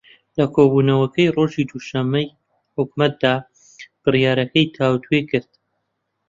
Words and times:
لە 0.37 0.45
کۆبوونەوەکەی 0.55 1.33
ڕۆژی 1.35 1.67
دووشەممەی 1.69 2.27
حکوومەتدا 2.75 3.33
بڕیارەکەی 4.03 4.71
تاووتوێ 4.75 5.19
کرد 5.29 5.51